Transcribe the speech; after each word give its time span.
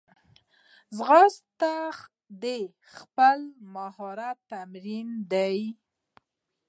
ځغاسته 0.97 1.73
د 2.43 2.45
خپل 2.93 3.39
مهارت 3.75 4.37
تمرین 4.51 5.07
دی 5.31 5.57